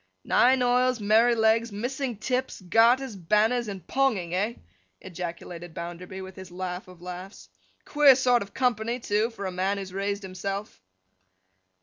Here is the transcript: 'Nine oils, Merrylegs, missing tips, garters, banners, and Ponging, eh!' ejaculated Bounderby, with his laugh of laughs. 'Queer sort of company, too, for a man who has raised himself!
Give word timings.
'Nine 0.23 0.63
oils, 0.63 0.99
Merrylegs, 0.99 1.71
missing 1.71 2.17
tips, 2.17 2.59
garters, 2.59 3.15
banners, 3.15 3.67
and 3.67 3.85
Ponging, 3.85 4.33
eh!' 4.33 4.55
ejaculated 4.99 5.75
Bounderby, 5.75 6.23
with 6.23 6.35
his 6.35 6.49
laugh 6.49 6.87
of 6.87 7.03
laughs. 7.03 7.49
'Queer 7.85 8.15
sort 8.15 8.41
of 8.41 8.51
company, 8.51 8.99
too, 8.99 9.29
for 9.29 9.45
a 9.45 9.51
man 9.51 9.77
who 9.77 9.81
has 9.81 9.93
raised 9.93 10.23
himself! 10.23 10.81